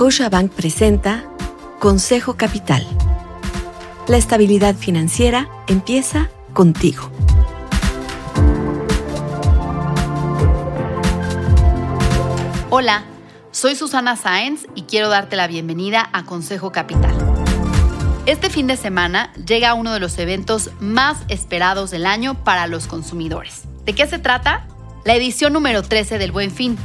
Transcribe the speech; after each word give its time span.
Scotiabank 0.00 0.52
presenta 0.52 1.26
Consejo 1.78 2.34
Capital. 2.38 2.86
La 4.08 4.16
estabilidad 4.16 4.74
financiera 4.74 5.50
empieza 5.66 6.30
contigo. 6.54 7.10
Hola, 12.70 13.04
soy 13.50 13.74
Susana 13.74 14.16
Sáenz 14.16 14.66
y 14.74 14.84
quiero 14.84 15.10
darte 15.10 15.36
la 15.36 15.46
bienvenida 15.46 16.08
a 16.14 16.24
Consejo 16.24 16.72
Capital. 16.72 17.14
Este 18.24 18.48
fin 18.48 18.66
de 18.68 18.78
semana 18.78 19.34
llega 19.34 19.74
uno 19.74 19.92
de 19.92 20.00
los 20.00 20.16
eventos 20.16 20.70
más 20.80 21.18
esperados 21.28 21.90
del 21.90 22.06
año 22.06 22.42
para 22.42 22.68
los 22.68 22.86
consumidores. 22.86 23.64
¿De 23.84 23.94
qué 23.94 24.06
se 24.06 24.18
trata? 24.18 24.66
La 25.04 25.14
edición 25.14 25.52
número 25.52 25.82
13 25.82 26.16
del 26.16 26.32
Buen 26.32 26.50
Fin. 26.50 26.78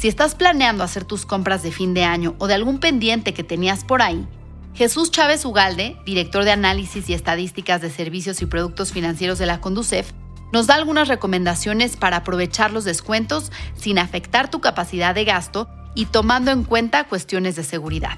Si 0.00 0.08
estás 0.08 0.34
planeando 0.34 0.82
hacer 0.82 1.04
tus 1.04 1.26
compras 1.26 1.62
de 1.62 1.72
fin 1.72 1.92
de 1.92 2.04
año 2.04 2.34
o 2.38 2.46
de 2.46 2.54
algún 2.54 2.80
pendiente 2.80 3.34
que 3.34 3.44
tenías 3.44 3.84
por 3.84 4.00
ahí, 4.00 4.26
Jesús 4.72 5.10
Chávez 5.10 5.44
Ugalde, 5.44 5.98
director 6.06 6.44
de 6.44 6.52
análisis 6.52 7.10
y 7.10 7.12
estadísticas 7.12 7.82
de 7.82 7.90
servicios 7.90 8.40
y 8.40 8.46
productos 8.46 8.92
financieros 8.92 9.38
de 9.38 9.44
la 9.44 9.60
Conducef, 9.60 10.12
nos 10.54 10.66
da 10.66 10.76
algunas 10.76 11.08
recomendaciones 11.08 11.98
para 11.98 12.16
aprovechar 12.16 12.70
los 12.70 12.84
descuentos 12.84 13.52
sin 13.76 13.98
afectar 13.98 14.50
tu 14.50 14.62
capacidad 14.62 15.14
de 15.14 15.26
gasto 15.26 15.68
y 15.94 16.06
tomando 16.06 16.50
en 16.50 16.64
cuenta 16.64 17.04
cuestiones 17.04 17.56
de 17.56 17.64
seguridad. 17.64 18.16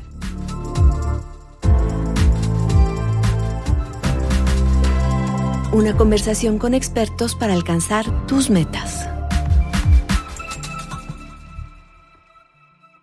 Una 5.72 5.96
conversación 5.96 6.60
con 6.60 6.74
expertos 6.74 7.34
para 7.34 7.54
alcanzar 7.54 8.28
tus 8.28 8.50
metas. 8.50 9.11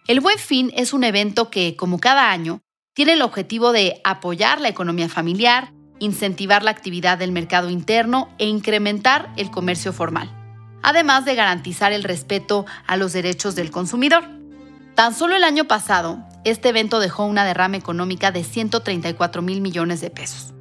El 0.09 0.19
Buen 0.21 0.39
Fin 0.39 0.71
es 0.75 0.91
un 0.93 1.03
evento 1.03 1.52
que, 1.52 1.75
como 1.75 1.99
cada 1.99 2.31
año, 2.31 2.63
tiene 2.95 3.13
el 3.13 3.21
objetivo 3.21 3.71
de 3.71 4.02
apoyar 4.03 4.59
la 4.59 4.67
economía 4.67 5.07
familiar, 5.07 5.71
incentivar 5.99 6.63
la 6.63 6.71
actividad 6.71 7.19
del 7.19 7.31
mercado 7.31 7.69
interno 7.69 8.27
e 8.39 8.47
incrementar 8.47 9.31
el 9.37 9.52
comercio 9.52 9.93
formal, 9.93 10.31
además 10.81 11.25
de 11.25 11.35
garantizar 11.35 11.93
el 11.93 12.03
respeto 12.03 12.65
a 12.87 12.97
los 12.97 13.13
derechos 13.13 13.53
del 13.53 13.69
consumidor. 13.69 14.23
Tan 14.95 15.13
solo 15.13 15.35
el 15.35 15.43
año 15.43 15.65
pasado, 15.65 16.25
este 16.43 16.69
evento 16.69 16.99
dejó 16.99 17.25
una 17.25 17.45
derrama 17.45 17.77
económica 17.77 18.31
de 18.31 18.43
134 18.43 19.43
mil 19.43 19.61
millones 19.61 20.02
de 20.02 20.09
pesos. 20.09 20.55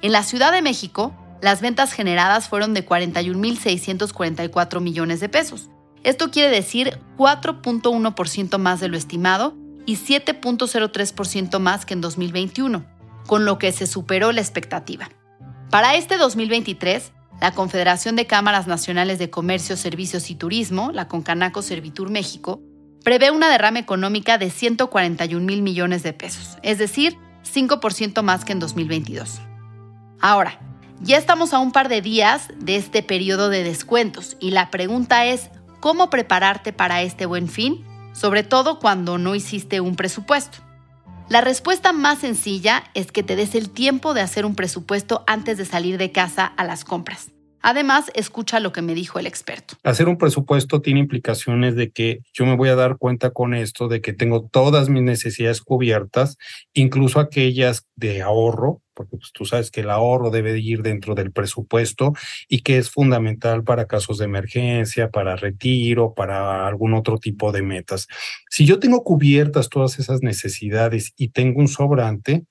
En 0.00 0.12
la 0.12 0.22
Ciudad 0.22 0.50
de 0.50 0.62
México, 0.62 1.14
las 1.42 1.60
ventas 1.60 1.92
generadas 1.92 2.48
fueron 2.48 2.72
de 2.72 2.88
41.644 2.88 4.80
millones 4.80 5.20
de 5.20 5.28
pesos. 5.28 5.68
Esto 6.04 6.30
quiere 6.30 6.50
decir 6.50 7.00
4.1% 7.16 8.58
más 8.58 8.80
de 8.80 8.88
lo 8.88 8.96
estimado 8.96 9.56
y 9.86 9.96
7.03% 9.96 11.58
más 11.58 11.84
que 11.84 11.94
en 11.94 12.00
2021 12.00 12.84
con 13.26 13.44
lo 13.44 13.58
que 13.58 13.72
se 13.72 13.86
superó 13.86 14.32
la 14.32 14.40
expectativa. 14.40 15.08
Para 15.70 15.96
este 15.96 16.18
2023, 16.18 17.12
la 17.40 17.52
Confederación 17.52 18.16
de 18.16 18.26
Cámaras 18.26 18.66
Nacionales 18.66 19.18
de 19.18 19.30
Comercio, 19.30 19.76
Servicios 19.76 20.30
y 20.30 20.34
Turismo, 20.34 20.92
la 20.92 21.08
Concanaco 21.08 21.62
Servitur 21.62 22.10
México, 22.10 22.60
prevé 23.02 23.30
una 23.30 23.50
derrama 23.50 23.78
económica 23.78 24.38
de 24.38 24.50
141 24.50 25.44
mil 25.44 25.62
millones 25.62 26.02
de 26.02 26.12
pesos, 26.12 26.58
es 26.62 26.78
decir, 26.78 27.16
5% 27.44 28.22
más 28.22 28.44
que 28.44 28.52
en 28.52 28.60
2022. 28.60 29.40
Ahora, 30.20 30.60
ya 31.00 31.18
estamos 31.18 31.52
a 31.52 31.58
un 31.58 31.72
par 31.72 31.88
de 31.88 32.00
días 32.00 32.48
de 32.58 32.76
este 32.76 33.02
periodo 33.02 33.50
de 33.50 33.64
descuentos 33.64 34.36
y 34.40 34.52
la 34.52 34.70
pregunta 34.70 35.26
es, 35.26 35.50
¿cómo 35.84 36.08
prepararte 36.08 36.72
para 36.72 37.02
este 37.02 37.26
buen 37.26 37.46
fin? 37.46 37.84
Sobre 38.14 38.42
todo 38.42 38.78
cuando 38.78 39.18
no 39.18 39.34
hiciste 39.34 39.82
un 39.82 39.96
presupuesto. 39.96 40.56
La 41.28 41.42
respuesta 41.42 41.92
más 41.92 42.20
sencilla 42.20 42.84
es 42.94 43.12
que 43.12 43.22
te 43.22 43.36
des 43.36 43.54
el 43.54 43.68
tiempo 43.68 44.14
de 44.14 44.22
hacer 44.22 44.46
un 44.46 44.54
presupuesto 44.54 45.24
antes 45.26 45.58
de 45.58 45.66
salir 45.66 45.98
de 45.98 46.10
casa 46.10 46.46
a 46.46 46.64
las 46.64 46.86
compras. 46.86 47.32
Además, 47.66 48.10
escucha 48.14 48.60
lo 48.60 48.72
que 48.72 48.82
me 48.82 48.94
dijo 48.94 49.18
el 49.18 49.26
experto. 49.26 49.76
Hacer 49.84 50.06
un 50.06 50.18
presupuesto 50.18 50.82
tiene 50.82 51.00
implicaciones 51.00 51.74
de 51.76 51.90
que 51.90 52.20
yo 52.34 52.44
me 52.44 52.56
voy 52.56 52.68
a 52.68 52.74
dar 52.74 52.98
cuenta 52.98 53.30
con 53.30 53.54
esto, 53.54 53.88
de 53.88 54.02
que 54.02 54.12
tengo 54.12 54.46
todas 54.46 54.90
mis 54.90 55.02
necesidades 55.02 55.62
cubiertas, 55.62 56.36
incluso 56.74 57.20
aquellas 57.20 57.86
de 57.96 58.20
ahorro, 58.20 58.82
porque 58.92 59.16
pues, 59.16 59.32
tú 59.32 59.46
sabes 59.46 59.70
que 59.70 59.80
el 59.80 59.88
ahorro 59.88 60.28
debe 60.28 60.58
ir 60.58 60.82
dentro 60.82 61.14
del 61.14 61.32
presupuesto 61.32 62.12
y 62.50 62.60
que 62.60 62.76
es 62.76 62.90
fundamental 62.90 63.64
para 63.64 63.86
casos 63.86 64.18
de 64.18 64.26
emergencia, 64.26 65.08
para 65.08 65.34
retiro, 65.34 66.12
para 66.12 66.66
algún 66.66 66.92
otro 66.92 67.16
tipo 67.16 67.50
de 67.50 67.62
metas. 67.62 68.08
Si 68.50 68.66
yo 68.66 68.78
tengo 68.78 69.02
cubiertas 69.04 69.70
todas 69.70 69.98
esas 69.98 70.20
necesidades 70.20 71.14
y 71.16 71.28
tengo 71.28 71.60
un 71.60 71.68
sobrante, 71.68 72.44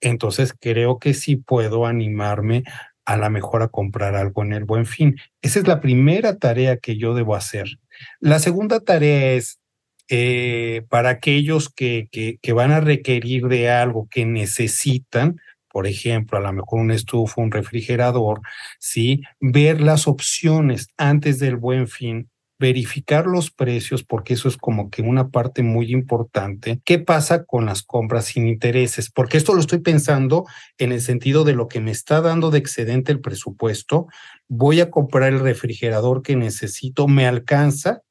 entonces 0.00 0.52
creo 0.58 0.98
que 0.98 1.14
sí 1.14 1.36
puedo 1.36 1.86
animarme 1.86 2.64
a 3.06 3.16
la 3.16 3.30
mejor 3.30 3.62
a 3.62 3.68
comprar 3.68 4.16
algo 4.16 4.42
en 4.42 4.52
el 4.52 4.64
buen 4.64 4.84
fin. 4.84 5.16
Esa 5.40 5.60
es 5.60 5.66
la 5.66 5.80
primera 5.80 6.36
tarea 6.36 6.76
que 6.76 6.98
yo 6.98 7.14
debo 7.14 7.34
hacer. 7.34 7.78
La 8.20 8.38
segunda 8.40 8.80
tarea 8.80 9.32
es 9.32 9.60
eh, 10.08 10.82
para 10.88 11.10
aquellos 11.10 11.68
que, 11.68 12.08
que, 12.12 12.38
que, 12.42 12.52
van 12.52 12.72
a 12.72 12.80
requerir 12.80 13.48
de 13.48 13.70
algo 13.70 14.06
que 14.10 14.24
necesitan, 14.24 15.40
por 15.68 15.86
ejemplo, 15.86 16.38
a 16.38 16.40
lo 16.40 16.52
mejor 16.52 16.80
un 16.80 16.90
estufa, 16.90 17.40
un 17.40 17.50
refrigerador, 17.50 18.40
¿sí? 18.78 19.22
Ver 19.40 19.80
las 19.80 20.06
opciones 20.06 20.88
antes 20.96 21.38
del 21.38 21.56
buen 21.56 21.88
fin 21.88 22.28
verificar 22.58 23.26
los 23.26 23.50
precios, 23.50 24.02
porque 24.02 24.34
eso 24.34 24.48
es 24.48 24.56
como 24.56 24.90
que 24.90 25.02
una 25.02 25.28
parte 25.28 25.62
muy 25.62 25.92
importante. 25.92 26.80
¿Qué 26.84 26.98
pasa 26.98 27.44
con 27.44 27.66
las 27.66 27.82
compras 27.82 28.26
sin 28.26 28.46
intereses? 28.46 29.10
Porque 29.10 29.36
esto 29.36 29.54
lo 29.54 29.60
estoy 29.60 29.80
pensando 29.80 30.46
en 30.78 30.92
el 30.92 31.00
sentido 31.00 31.44
de 31.44 31.54
lo 31.54 31.68
que 31.68 31.80
me 31.80 31.90
está 31.90 32.20
dando 32.20 32.50
de 32.50 32.58
excedente 32.58 33.12
el 33.12 33.20
presupuesto. 33.20 34.06
Voy 34.48 34.80
a 34.80 34.90
comprar 34.90 35.32
el 35.32 35.40
refrigerador 35.40 36.22
que 36.22 36.36
necesito, 36.36 37.08
me 37.08 37.26
alcanza, 37.26 38.02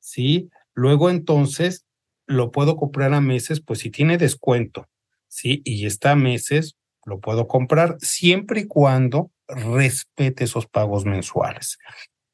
¿sí? 0.00 0.50
Luego 0.74 1.08
entonces 1.08 1.86
lo 2.26 2.50
puedo 2.50 2.76
comprar 2.76 3.14
a 3.14 3.20
meses, 3.20 3.60
pues 3.60 3.78
si 3.80 3.90
tiene 3.90 4.18
descuento, 4.18 4.86
¿sí? 5.28 5.62
Y 5.64 5.86
está 5.86 6.12
a 6.12 6.16
meses, 6.16 6.76
lo 7.06 7.20
puedo 7.20 7.48
comprar 7.48 7.96
siempre 8.00 8.60
y 8.60 8.66
cuando 8.66 9.30
respete 9.46 10.44
esos 10.44 10.66
pagos 10.66 11.04
mensuales. 11.04 11.78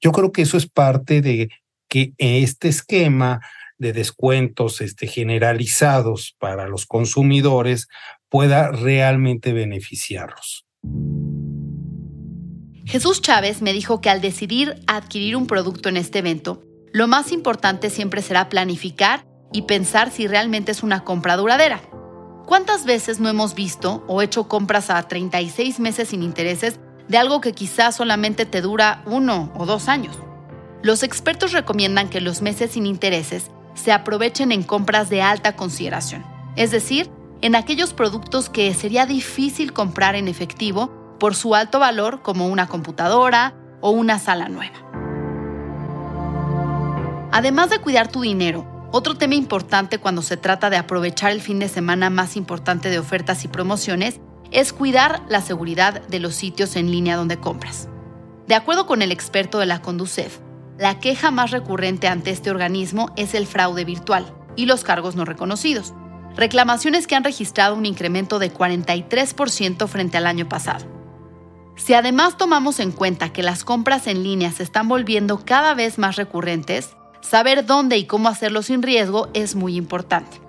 Yo 0.00 0.12
creo 0.12 0.32
que 0.32 0.42
eso 0.42 0.56
es 0.56 0.66
parte 0.66 1.20
de 1.20 1.50
que 1.88 2.12
este 2.18 2.68
esquema 2.68 3.40
de 3.78 3.92
descuentos 3.92 4.80
este, 4.80 5.06
generalizados 5.06 6.36
para 6.38 6.68
los 6.68 6.86
consumidores 6.86 7.88
pueda 8.28 8.70
realmente 8.70 9.52
beneficiarlos. 9.52 10.66
Jesús 12.86 13.22
Chávez 13.22 13.62
me 13.62 13.72
dijo 13.72 14.00
que 14.00 14.10
al 14.10 14.20
decidir 14.20 14.76
adquirir 14.86 15.36
un 15.36 15.46
producto 15.46 15.88
en 15.88 15.96
este 15.96 16.20
evento, 16.20 16.62
lo 16.92 17.06
más 17.06 17.32
importante 17.32 17.88
siempre 17.88 18.22
será 18.22 18.48
planificar 18.48 19.24
y 19.52 19.62
pensar 19.62 20.10
si 20.10 20.26
realmente 20.26 20.72
es 20.72 20.82
una 20.82 21.04
compra 21.04 21.36
duradera. 21.36 21.82
¿Cuántas 22.46 22.84
veces 22.84 23.20
no 23.20 23.28
hemos 23.28 23.54
visto 23.54 24.04
o 24.08 24.22
hecho 24.22 24.48
compras 24.48 24.90
a 24.90 25.00
36 25.06 25.78
meses 25.78 26.08
sin 26.08 26.22
intereses 26.22 26.80
de 27.10 27.18
algo 27.18 27.40
que 27.40 27.52
quizás 27.52 27.96
solamente 27.96 28.46
te 28.46 28.60
dura 28.60 29.02
uno 29.04 29.52
o 29.56 29.66
dos 29.66 29.88
años? 29.88 30.16
Los 30.80 31.02
expertos 31.02 31.50
recomiendan 31.50 32.08
que 32.08 32.20
los 32.20 32.40
meses 32.40 32.70
sin 32.70 32.86
intereses 32.86 33.50
se 33.74 33.90
aprovechen 33.90 34.52
en 34.52 34.62
compras 34.62 35.10
de 35.10 35.20
alta 35.20 35.56
consideración, 35.56 36.24
es 36.54 36.70
decir, 36.70 37.10
en 37.40 37.56
aquellos 37.56 37.92
productos 37.94 38.48
que 38.48 38.72
sería 38.74 39.06
difícil 39.06 39.72
comprar 39.72 40.14
en 40.14 40.28
efectivo 40.28 41.16
por 41.18 41.34
su 41.34 41.56
alto 41.56 41.80
valor 41.80 42.22
como 42.22 42.46
una 42.46 42.68
computadora 42.68 43.54
o 43.80 43.90
una 43.90 44.20
sala 44.20 44.48
nueva. 44.48 44.76
Además 47.32 47.70
de 47.70 47.78
cuidar 47.78 48.06
tu 48.06 48.20
dinero, 48.20 48.88
otro 48.92 49.16
tema 49.16 49.34
importante 49.34 49.98
cuando 49.98 50.22
se 50.22 50.36
trata 50.36 50.70
de 50.70 50.76
aprovechar 50.76 51.32
el 51.32 51.40
fin 51.40 51.58
de 51.58 51.68
semana 51.68 52.08
más 52.08 52.36
importante 52.36 52.88
de 52.88 53.00
ofertas 53.00 53.44
y 53.44 53.48
promociones 53.48 54.20
es 54.50 54.72
cuidar 54.72 55.22
la 55.28 55.40
seguridad 55.40 56.02
de 56.08 56.20
los 56.20 56.34
sitios 56.34 56.76
en 56.76 56.90
línea 56.90 57.16
donde 57.16 57.38
compras. 57.38 57.88
De 58.46 58.54
acuerdo 58.54 58.86
con 58.86 59.02
el 59.02 59.12
experto 59.12 59.58
de 59.58 59.66
la 59.66 59.80
Conducef, 59.80 60.38
la 60.78 60.98
queja 60.98 61.30
más 61.30 61.50
recurrente 61.50 62.08
ante 62.08 62.30
este 62.30 62.50
organismo 62.50 63.12
es 63.16 63.34
el 63.34 63.46
fraude 63.46 63.84
virtual 63.84 64.34
y 64.56 64.66
los 64.66 64.82
cargos 64.82 65.14
no 65.14 65.24
reconocidos, 65.24 65.94
reclamaciones 66.36 67.06
que 67.06 67.14
han 67.14 67.24
registrado 67.24 67.74
un 67.74 67.86
incremento 67.86 68.38
de 68.38 68.52
43% 68.52 69.86
frente 69.88 70.16
al 70.16 70.26
año 70.26 70.48
pasado. 70.48 70.86
Si 71.76 71.94
además 71.94 72.36
tomamos 72.36 72.80
en 72.80 72.92
cuenta 72.92 73.32
que 73.32 73.42
las 73.42 73.64
compras 73.64 74.06
en 74.06 74.22
línea 74.22 74.52
se 74.52 74.62
están 74.62 74.88
volviendo 74.88 75.44
cada 75.44 75.74
vez 75.74 75.98
más 75.98 76.16
recurrentes, 76.16 76.96
saber 77.20 77.66
dónde 77.66 77.96
y 77.96 78.04
cómo 78.06 78.28
hacerlo 78.28 78.62
sin 78.62 78.82
riesgo 78.82 79.28
es 79.34 79.54
muy 79.54 79.76
importante. 79.76 80.40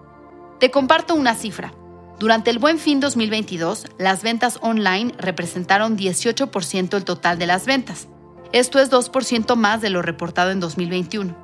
Te 0.60 0.72
comparto 0.72 1.16
una 1.16 1.36
cifra. 1.36 1.74
Durante 2.22 2.52
el 2.52 2.60
Buen 2.60 2.78
Fin 2.78 3.00
2022, 3.00 3.88
las 3.98 4.22
ventas 4.22 4.60
online 4.62 5.12
representaron 5.18 5.98
18% 5.98 6.90
del 6.90 7.04
total 7.04 7.40
de 7.40 7.48
las 7.48 7.66
ventas, 7.66 8.10
esto 8.54 8.78
es 8.78 8.92
2% 8.92 9.56
más 9.56 9.82
de 9.82 9.90
lo 9.90 10.04
reportado 10.04 10.52
en 10.52 10.60
2021 10.60 11.36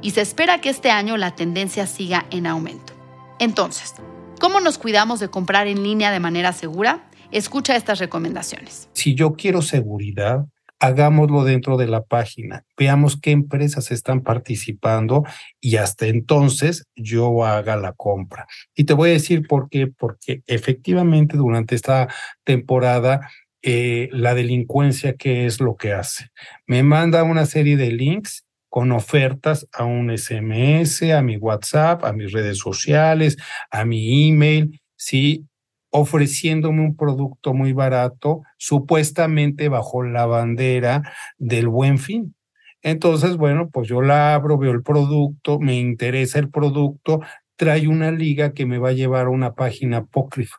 y 0.00 0.12
se 0.12 0.22
espera 0.22 0.62
que 0.62 0.70
este 0.70 0.90
año 0.90 1.18
la 1.18 1.34
tendencia 1.34 1.86
siga 1.86 2.24
en 2.30 2.46
aumento. 2.46 2.94
Entonces, 3.40 3.92
¿cómo 4.40 4.60
nos 4.60 4.78
cuidamos 4.78 5.20
de 5.20 5.28
comprar 5.28 5.66
en 5.66 5.82
línea 5.82 6.10
de 6.10 6.20
manera 6.20 6.54
segura? 6.54 7.10
Escucha 7.30 7.76
estas 7.76 7.98
recomendaciones. 7.98 8.88
Si 8.94 9.14
yo 9.14 9.34
quiero 9.34 9.60
seguridad, 9.60 10.46
hagámoslo 10.82 11.44
dentro 11.44 11.76
de 11.76 11.86
la 11.86 12.02
página, 12.02 12.64
veamos 12.76 13.16
qué 13.16 13.30
empresas 13.30 13.92
están 13.92 14.22
participando 14.22 15.22
y 15.60 15.76
hasta 15.76 16.08
entonces 16.08 16.88
yo 16.96 17.44
haga 17.44 17.76
la 17.76 17.92
compra. 17.92 18.48
Y 18.74 18.82
te 18.82 18.92
voy 18.92 19.10
a 19.10 19.12
decir 19.12 19.46
por 19.46 19.68
qué, 19.68 19.86
porque 19.86 20.42
efectivamente 20.48 21.36
durante 21.36 21.76
esta 21.76 22.08
temporada 22.42 23.30
eh, 23.62 24.08
la 24.10 24.34
delincuencia, 24.34 25.14
¿qué 25.14 25.46
es 25.46 25.60
lo 25.60 25.76
que 25.76 25.92
hace? 25.92 26.30
Me 26.66 26.82
manda 26.82 27.22
una 27.22 27.46
serie 27.46 27.76
de 27.76 27.92
links 27.92 28.44
con 28.68 28.90
ofertas 28.90 29.68
a 29.72 29.84
un 29.84 30.10
SMS, 30.10 31.12
a 31.12 31.22
mi 31.22 31.36
WhatsApp, 31.36 32.04
a 32.04 32.12
mis 32.12 32.32
redes 32.32 32.58
sociales, 32.58 33.36
a 33.70 33.84
mi 33.84 34.28
email, 34.28 34.80
¿sí? 34.96 35.46
Ofreciéndome 35.92 36.80
un 36.80 36.96
producto 36.96 37.54
muy 37.54 37.72
barato, 37.72 38.42
supuestamente 38.56 39.68
bajo 39.68 40.02
la 40.02 40.26
bandera 40.26 41.02
del 41.38 41.68
buen 41.68 41.98
fin. 41.98 42.34
Entonces, 42.82 43.36
bueno, 43.36 43.70
pues 43.70 43.88
yo 43.88 44.02
la 44.02 44.34
abro, 44.34 44.58
veo 44.58 44.72
el 44.72 44.82
producto, 44.82 45.60
me 45.60 45.78
interesa 45.78 46.38
el 46.38 46.50
producto, 46.50 47.20
trae 47.56 47.86
una 47.86 48.10
liga 48.10 48.54
que 48.54 48.66
me 48.66 48.78
va 48.78 48.88
a 48.88 48.92
llevar 48.92 49.26
a 49.26 49.30
una 49.30 49.54
página 49.54 49.98
apócrifa, 49.98 50.56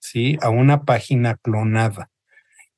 ¿sí? 0.00 0.36
A 0.40 0.48
una 0.48 0.84
página 0.84 1.36
clonada. 1.36 2.10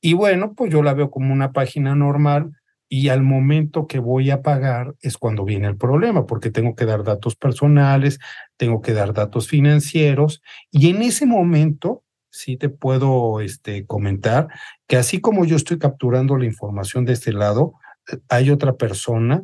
Y 0.01 0.15
bueno, 0.15 0.55
pues 0.55 0.73
yo 0.73 0.83
la 0.83 0.95
veo 0.95 1.11
como 1.11 1.33
una 1.33 1.53
página 1.53 1.95
normal, 1.95 2.51
y 2.95 3.09
al 3.09 3.23
momento 3.23 3.87
que 3.87 4.01
voy 4.01 4.31
a 4.31 4.43
pagar 4.43 4.97
es 5.01 5.17
cuando 5.17 5.47
viene 5.47 5.67
el 5.67 5.79
problema, 5.79 6.27
porque 6.27 6.51
tengo 6.51 6.75
que 6.75 6.85
dar 6.85 7.05
datos 7.05 7.37
personales, 7.37 8.19
tengo 8.59 8.83
que 8.83 8.93
dar 8.93 9.15
datos 9.15 9.49
financieros 9.49 10.43
y 10.71 10.91
en 10.91 11.01
ese 11.01 11.25
momento 11.25 12.05
sí 12.29 12.59
te 12.59 12.69
puedo 12.69 13.41
este, 13.41 13.87
comentar 13.87 14.49
que 14.87 14.99
así 14.99 15.23
como 15.23 15.47
yo 15.47 15.57
estoy 15.57 15.79
capturando 15.79 16.37
la 16.37 16.45
información 16.45 17.07
de 17.07 17.15
este 17.15 17.33
lado, 17.33 17.73
hay 18.29 18.51
otra 18.51 18.75
persona, 18.75 19.43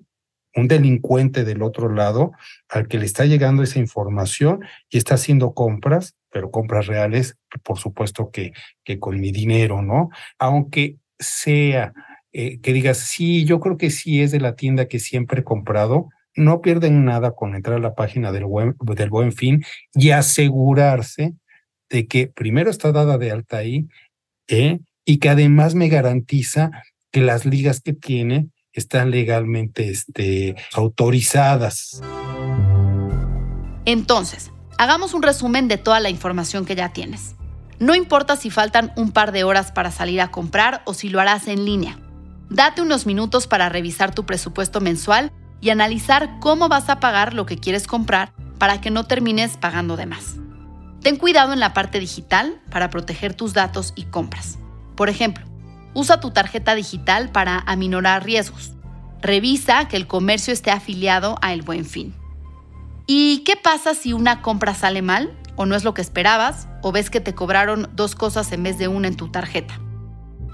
un 0.55 0.69
delincuente 0.69 1.47
del 1.47 1.63
otro 1.63 1.89
lado, 1.89 2.33
al 2.69 2.87
que 2.87 2.99
le 2.99 3.07
está 3.07 3.25
llegando 3.25 3.63
esa 3.63 3.79
información 3.79 4.61
y 4.91 4.99
está 4.99 5.15
haciendo 5.15 5.55
compras, 5.55 6.17
pero 6.31 6.51
compras 6.51 6.87
reales, 6.87 7.39
por 7.63 7.79
supuesto 7.79 8.31
que, 8.31 8.53
que 8.85 8.99
con 8.99 9.19
mi 9.19 9.33
dinero, 9.33 9.81
¿no? 9.81 10.11
Aunque 10.39 10.99
sea 11.19 11.95
eh, 12.41 12.61
que 12.61 12.73
digas, 12.73 12.99
sí, 12.99 13.45
yo 13.45 13.59
creo 13.59 13.77
que 13.77 13.91
sí 13.91 14.23
es 14.23 14.31
de 14.31 14.39
la 14.39 14.55
tienda 14.55 14.87
que 14.87 15.01
siempre 15.01 15.41
he 15.41 15.43
comprado, 15.43 16.09
no 16.37 16.61
pierden 16.61 17.05
nada 17.05 17.33
con 17.33 17.57
entrar 17.57 17.79
a 17.79 17.81
la 17.81 17.97
página 17.97 18.31
del 18.31 18.45
buen, 18.45 18.77
del 18.81 19.11
buen 19.11 19.33
fin 19.33 19.65
y 19.93 20.11
asegurarse 20.11 21.35
de 21.91 22.07
que 22.07 22.29
primero 22.29 22.71
está 22.71 22.93
dada 22.93 23.19
de 23.19 23.33
alta 23.33 23.57
ahí 23.57 23.89
¿eh? 24.47 24.79
y 25.05 25.19
que 25.19 25.31
además 25.31 25.75
me 25.75 25.89
garantiza 25.89 26.71
que 27.11 27.23
las 27.23 27.45
ligas 27.45 27.81
que 27.81 27.93
tiene 27.93 28.47
están 28.73 29.11
legalmente 29.11 29.91
este, 29.91 30.55
autorizadas. 30.75 32.01
Entonces, 33.85 34.53
hagamos 34.79 35.13
un 35.13 35.25
resumen 35.25 35.67
de 35.67 35.77
toda 35.77 35.99
la 35.99 36.09
información 36.09 36.67
que 36.67 36.77
ya 36.77 36.93
tienes. 36.93 37.35
No 37.81 37.97
importa 37.97 38.37
si 38.37 38.51
faltan 38.51 38.93
un 38.97 39.11
par 39.11 39.33
de 39.33 39.43
horas 39.43 39.73
para 39.73 39.91
salir 39.91 40.21
a 40.21 40.31
comprar 40.31 40.83
o 40.87 40.95
si 40.95 41.09
lo 41.09 41.19
harás 41.19 41.49
en 41.49 41.65
línea. 41.65 41.99
Date 42.51 42.81
unos 42.81 43.05
minutos 43.05 43.47
para 43.47 43.69
revisar 43.69 44.15
tu 44.15 44.25
presupuesto 44.25 44.81
mensual 44.81 45.33
y 45.61 45.71
analizar 45.71 46.39
cómo 46.41 46.69
vas 46.69 46.89
a 46.89 46.99
pagar 46.99 47.35
lo 47.35 47.45
que 47.45 47.59
quieres 47.59 47.87
comprar 47.87 48.33
para 48.59 48.81
que 48.81 48.91
no 48.91 49.05
termines 49.05 49.57
pagando 49.57 49.97
de 49.97 50.07
más. 50.07 50.37
Ten 51.03 51.17
cuidado 51.17 51.53
en 51.53 51.61
la 51.61 51.75
parte 51.75 52.01
digital 52.01 52.61
para 52.71 52.91
proteger 52.91 53.35
tus 53.35 53.53
datos 53.53 53.93
y 53.97 54.05
compras. 54.05 54.59
Por 54.97 55.09
ejemplo, 55.09 55.45
usa 55.95 56.21
tu 56.21 56.31
tarjeta 56.31 56.75
digital 56.75 57.31
para 57.31 57.59
aminorar 57.67 58.25
riesgos. 58.25 58.73
Revisa 59.21 59.87
que 59.89 59.97
el 59.97 60.07
comercio 60.07 60.53
esté 60.53 60.71
afiliado 60.71 61.37
a 61.43 61.53
El 61.53 61.63
Buen 61.63 61.85
Fin. 61.85 62.15
¿Y 63.07 63.39
qué 63.45 63.57
pasa 63.57 63.95
si 63.95 64.13
una 64.13 64.43
compra 64.43 64.75
sale 64.75 65.03
mal 65.03 65.37
o 65.57 65.67
no 65.67 65.75
es 65.75 65.85
lo 65.85 65.95
que 65.95 66.03
esperabas 66.03 66.69
o 66.83 66.93
ves 66.93 67.11
que 67.11 67.21
te 67.21 67.35
cobraron 67.35 67.91
dos 67.95 68.15
cosas 68.15 68.53
en 68.53 68.63
vez 68.63 68.79
de 68.79 68.89
una 68.89 69.09
en 69.09 69.17
tu 69.17 69.29
tarjeta? 69.29 69.81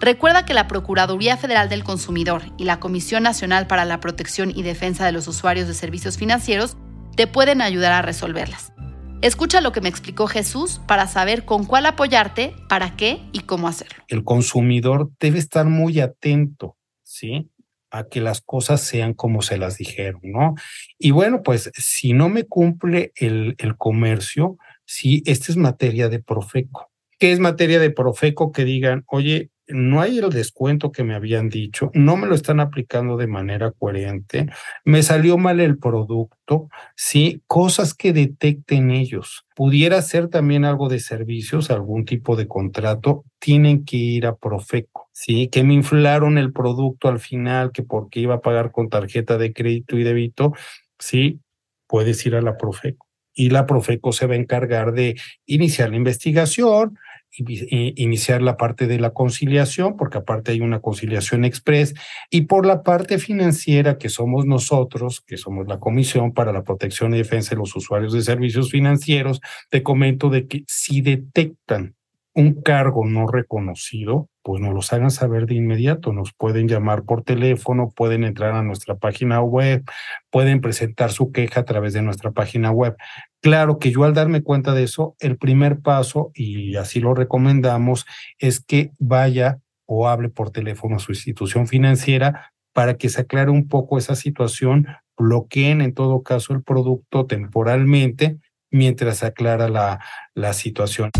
Recuerda 0.04 0.44
que 0.44 0.52
la 0.52 0.68
Procuraduría 0.68 1.38
Federal 1.38 1.70
del 1.70 1.82
Consumidor 1.82 2.42
y 2.58 2.64
la 2.64 2.78
Comisión 2.78 3.22
Nacional 3.22 3.66
para 3.66 3.86
la 3.86 4.00
Protección 4.00 4.52
y 4.54 4.62
Defensa 4.62 5.06
de 5.06 5.12
los 5.12 5.26
Usuarios 5.28 5.66
de 5.66 5.72
Servicios 5.72 6.18
Financieros 6.18 6.76
te 7.16 7.26
pueden 7.26 7.62
ayudar 7.62 7.92
a 7.92 8.02
resolverlas. 8.02 8.74
Escucha 9.22 9.62
lo 9.62 9.72
que 9.72 9.80
me 9.80 9.88
explicó 9.88 10.26
Jesús 10.26 10.82
para 10.86 11.06
saber 11.06 11.46
con 11.46 11.64
cuál 11.64 11.86
apoyarte, 11.86 12.54
para 12.68 12.96
qué 12.96 13.22
y 13.32 13.40
cómo 13.40 13.66
hacerlo. 13.66 14.04
El 14.08 14.24
consumidor 14.24 15.10
debe 15.18 15.38
estar 15.38 15.64
muy 15.64 16.00
atento, 16.00 16.76
¿sí? 17.02 17.48
A 17.90 18.04
que 18.04 18.20
las 18.20 18.42
cosas 18.42 18.82
sean 18.82 19.14
como 19.14 19.40
se 19.40 19.56
las 19.56 19.78
dijeron, 19.78 20.20
¿no? 20.22 20.54
Y 20.98 21.12
bueno, 21.12 21.42
pues 21.42 21.70
si 21.72 22.12
no 22.12 22.28
me 22.28 22.44
cumple 22.44 23.14
el, 23.16 23.54
el 23.56 23.78
comercio, 23.78 24.58
sí, 24.84 25.22
esta 25.24 25.50
es 25.50 25.56
materia 25.56 26.10
de 26.10 26.18
Profeco. 26.18 26.90
¿Qué 27.18 27.32
es 27.32 27.40
materia 27.40 27.80
de 27.80 27.90
Profeco? 27.90 28.52
Que 28.52 28.66
digan, 28.66 29.04
oye, 29.06 29.50
no 29.69 30.00
hay 30.00 30.19
el 30.19 30.31
descuento 30.31 30.93
que 30.93 31.05
me 31.05 31.14
habían 31.14 31.49
dicho, 31.49 31.90
no 31.94 32.16
me 32.16 32.26
lo 32.26 32.34
están 32.34 32.61
aplicando 32.61 33.16
de 33.16 33.26
manera 33.26 33.70
coherente, 33.70 34.46
me 34.84 35.02
salió 35.02 35.38
mal 35.38 35.61
el 35.61 35.78
producto, 35.78 36.69
sí, 36.96 37.43
cosas 37.46 37.94
que 37.94 38.12
detecten 38.12 38.90
ellos. 38.90 39.46
Pudiera 39.56 40.02
ser 40.02 40.28
también 40.28 40.64
algo 40.64 40.88
de 40.88 41.00
servicios, 41.00 41.70
algún 41.70 42.05
tipo 42.05 42.37
de 42.37 42.46
contrato, 42.46 43.25
tienen 43.38 43.84
que 43.84 43.96
ir 43.96 44.26
a 44.26 44.37
Profeco, 44.37 45.08
sí, 45.12 45.49
que 45.49 45.64
me 45.64 45.75
inflaron 45.75 46.38
el 46.38 46.52
producto 46.52 47.08
al 47.08 47.20
final, 47.20 47.72
que 47.72 47.82
porque 47.82 48.20
iba 48.20 48.34
a 48.34 48.40
pagar 48.40 48.70
con 48.70 48.88
tarjeta 48.88 49.38
de 49.38 49.52
crédito 49.52 49.99
y 49.99 50.05
débito, 50.05 50.52
sí, 50.99 51.40
puedes 51.87 52.25
ir 52.26 52.34
a 52.34 52.43
la 52.43 52.56
Profeco. 52.56 53.06
Y 53.37 53.50
la 53.50 53.67
Profeco 53.67 54.12
se 54.12 54.26
va 54.26 54.34
a 54.34 54.38
encargar 54.38 54.93
de 54.93 55.17
iniciar 55.46 55.90
la 55.90 55.96
investigación, 55.96 56.99
iniciar 57.36 58.42
la 58.42 58.56
parte 58.56 58.86
de 58.86 58.98
la 58.98 59.10
conciliación, 59.10 59.96
porque 59.96 60.19
aparte 60.19 60.53
hay 60.53 60.60
una 60.60 60.81
conciliación 60.81 61.44
express, 61.44 61.94
y 62.31 62.43
por 62.43 62.67
la 62.67 62.82
parte 62.82 63.19
financiera, 63.19 63.98
que 63.98 64.08
somos 64.08 64.46
nosotros, 64.46 65.20
que 65.20 65.36
somos 65.36 65.67
la 65.67 65.79
Comisión 65.79 66.32
para 66.32 66.53
la 66.53 66.62
Protección 66.62 67.14
y 67.14 67.19
Defensa 67.19 67.50
de 67.50 67.56
los 67.56 67.74
Usuarios 67.76 68.12
de 68.12 68.22
Servicios 68.22 68.70
Financieros, 68.70 69.41
te 69.70 69.82
comento 69.82 70.31
de 70.31 70.46
que 70.46 70.64
si 70.67 71.00
detectan 71.00 71.94
un 72.34 72.60
cargo 72.62 73.06
no 73.06 73.29
reconocido, 73.29 74.29
pues 74.43 74.60
nos 74.60 74.74
los 74.74 74.93
hagan 74.93 75.10
saber 75.10 75.46
de 75.46 75.55
inmediato. 75.55 76.12
Nos 76.12 76.32
pueden 76.32 76.67
llamar 76.67 77.05
por 77.05 77.22
teléfono, 77.22 77.93
pueden 77.94 78.24
entrar 78.24 78.55
a 78.55 78.62
nuestra 78.62 78.96
página 78.96 79.41
web, 79.41 79.84
pueden 80.31 80.60
presentar 80.60 81.12
su 81.12 81.31
queja 81.31 81.60
a 81.60 81.64
través 81.64 81.93
de 81.93 82.03
nuestra 82.03 82.32
página 82.32 82.72
web. 82.72 82.96
Claro 83.41 83.79
que 83.79 83.93
yo 83.93 84.05
al 84.05 84.14
darme 84.14 84.43
cuenta 84.43 84.74
de 84.74 84.82
eso, 84.82 85.14
el 85.20 85.38
primer 85.38 85.81
paso, 85.81 86.32
y 86.34 86.74
así 86.76 86.98
lo 86.98 87.14
recomendamos, 87.14 88.05
es 88.38 88.60
que 88.60 88.91
vaya 88.98 89.60
o 89.86 90.08
hable 90.08 90.29
por 90.29 90.50
teléfono 90.50 90.96
a 90.96 91.00
su 91.00 91.12
institución 91.12 91.69
financiera 91.69 92.53
para 92.72 92.94
que 92.94 93.08
se 93.08 93.20
aclare 93.20 93.50
un 93.50 93.69
poco 93.69 93.96
esa 93.96 94.17
situación, 94.17 94.88
bloqueen 95.17 95.81
en 95.81 95.94
todo 95.94 96.22
caso 96.22 96.53
el 96.53 96.64
producto 96.64 97.26
temporalmente 97.26 98.38
mientras 98.72 99.19
se 99.19 99.26
aclara 99.26 99.69
la, 99.69 100.00
la 100.34 100.53
situación. 100.53 101.10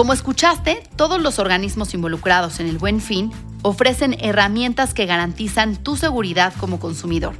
Como 0.00 0.14
escuchaste, 0.14 0.82
todos 0.96 1.20
los 1.20 1.38
organismos 1.38 1.92
involucrados 1.92 2.58
en 2.58 2.66
el 2.66 2.78
buen 2.78 3.02
fin 3.02 3.30
ofrecen 3.60 4.16
herramientas 4.18 4.94
que 4.94 5.04
garantizan 5.04 5.76
tu 5.76 5.94
seguridad 5.94 6.54
como 6.58 6.80
consumidor. 6.80 7.34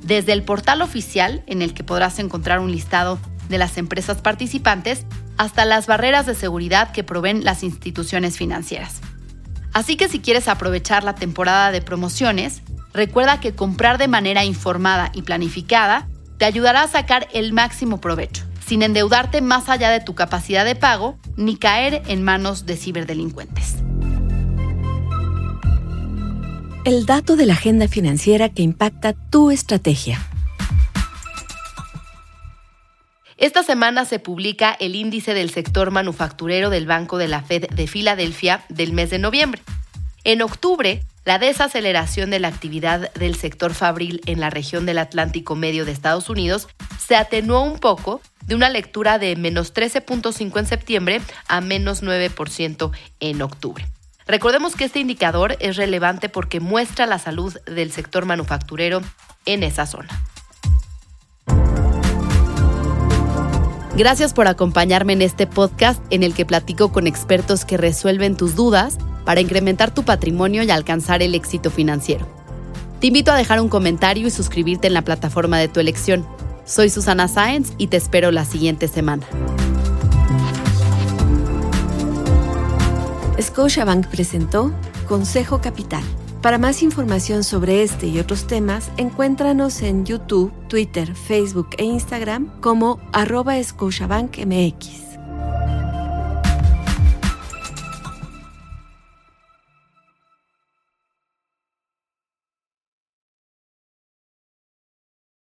Desde 0.00 0.32
el 0.32 0.44
portal 0.44 0.80
oficial, 0.80 1.42
en 1.48 1.60
el 1.60 1.74
que 1.74 1.82
podrás 1.82 2.20
encontrar 2.20 2.60
un 2.60 2.70
listado 2.70 3.18
de 3.48 3.58
las 3.58 3.78
empresas 3.78 4.22
participantes, 4.22 5.06
hasta 5.38 5.64
las 5.64 5.88
barreras 5.88 6.24
de 6.24 6.36
seguridad 6.36 6.92
que 6.92 7.02
proveen 7.02 7.44
las 7.44 7.64
instituciones 7.64 8.36
financieras. 8.36 9.00
Así 9.72 9.96
que 9.96 10.08
si 10.08 10.20
quieres 10.20 10.46
aprovechar 10.46 11.02
la 11.02 11.16
temporada 11.16 11.72
de 11.72 11.82
promociones, 11.82 12.62
recuerda 12.92 13.40
que 13.40 13.56
comprar 13.56 13.98
de 13.98 14.06
manera 14.06 14.44
informada 14.44 15.10
y 15.14 15.22
planificada 15.22 16.06
te 16.38 16.44
ayudará 16.44 16.84
a 16.84 16.88
sacar 16.88 17.26
el 17.32 17.52
máximo 17.52 18.00
provecho 18.00 18.44
sin 18.66 18.82
endeudarte 18.82 19.40
más 19.40 19.68
allá 19.68 19.90
de 19.90 20.00
tu 20.00 20.14
capacidad 20.14 20.64
de 20.64 20.74
pago 20.74 21.18
ni 21.36 21.56
caer 21.56 22.02
en 22.06 22.22
manos 22.22 22.66
de 22.66 22.76
ciberdelincuentes. 22.76 23.76
El 26.84 27.06
dato 27.06 27.36
de 27.36 27.46
la 27.46 27.54
agenda 27.54 27.88
financiera 27.88 28.50
que 28.50 28.62
impacta 28.62 29.14
tu 29.30 29.50
estrategia. 29.50 30.20
Esta 33.36 33.62
semana 33.62 34.04
se 34.04 34.18
publica 34.18 34.72
el 34.78 34.94
índice 34.94 35.34
del 35.34 35.50
sector 35.50 35.90
manufacturero 35.90 36.70
del 36.70 36.86
Banco 36.86 37.18
de 37.18 37.28
la 37.28 37.42
Fed 37.42 37.68
de 37.70 37.86
Filadelfia 37.86 38.64
del 38.68 38.92
mes 38.92 39.10
de 39.10 39.18
noviembre. 39.18 39.62
En 40.24 40.40
octubre, 40.40 41.02
la 41.24 41.38
desaceleración 41.38 42.30
de 42.30 42.38
la 42.38 42.48
actividad 42.48 43.12
del 43.14 43.34
sector 43.34 43.74
fabril 43.74 44.20
en 44.26 44.40
la 44.40 44.50
región 44.50 44.86
del 44.86 44.98
Atlántico 44.98 45.56
Medio 45.56 45.84
de 45.84 45.92
Estados 45.92 46.28
Unidos 46.28 46.68
se 46.98 47.16
atenuó 47.16 47.62
un 47.62 47.78
poco 47.78 48.20
de 48.46 48.54
una 48.54 48.70
lectura 48.70 49.18
de 49.18 49.36
menos 49.36 49.74
13.5 49.74 50.58
en 50.58 50.66
septiembre 50.66 51.20
a 51.48 51.60
menos 51.60 52.02
9% 52.02 52.90
en 53.20 53.42
octubre. 53.42 53.86
Recordemos 54.26 54.74
que 54.74 54.84
este 54.84 55.00
indicador 55.00 55.56
es 55.60 55.76
relevante 55.76 56.28
porque 56.28 56.60
muestra 56.60 57.06
la 57.06 57.18
salud 57.18 57.54
del 57.66 57.92
sector 57.92 58.24
manufacturero 58.24 59.02
en 59.44 59.62
esa 59.62 59.86
zona. 59.86 60.08
Gracias 63.96 64.32
por 64.34 64.48
acompañarme 64.48 65.12
en 65.12 65.22
este 65.22 65.46
podcast 65.46 66.02
en 66.10 66.24
el 66.24 66.34
que 66.34 66.44
platico 66.44 66.90
con 66.90 67.06
expertos 67.06 67.64
que 67.64 67.76
resuelven 67.76 68.36
tus 68.36 68.56
dudas 68.56 68.98
para 69.24 69.40
incrementar 69.40 69.94
tu 69.94 70.04
patrimonio 70.04 70.64
y 70.64 70.70
alcanzar 70.70 71.22
el 71.22 71.34
éxito 71.34 71.70
financiero. 71.70 72.26
Te 73.00 73.08
invito 73.08 73.30
a 73.30 73.36
dejar 73.36 73.60
un 73.60 73.68
comentario 73.68 74.26
y 74.26 74.30
suscribirte 74.30 74.88
en 74.88 74.94
la 74.94 75.02
plataforma 75.02 75.58
de 75.58 75.68
tu 75.68 75.78
elección. 75.78 76.26
Soy 76.64 76.88
Susana 76.88 77.28
Sáenz 77.28 77.72
y 77.76 77.88
te 77.88 77.98
espero 77.98 78.30
la 78.30 78.44
siguiente 78.44 78.88
semana. 78.88 79.26
Scotiabank 83.40 84.06
presentó 84.06 84.72
Consejo 85.06 85.60
Capital. 85.60 86.02
Para 86.40 86.58
más 86.58 86.82
información 86.82 87.44
sobre 87.44 87.82
este 87.82 88.06
y 88.06 88.18
otros 88.18 88.46
temas, 88.46 88.90
encuéntranos 88.96 89.82
en 89.82 90.04
YouTube, 90.04 90.52
Twitter, 90.68 91.14
Facebook 91.14 91.68
e 91.78 91.84
Instagram 91.84 92.60
como 92.60 93.00
arroba 93.12 93.62
Scotiabank 93.62 94.38
MX. 94.38 95.13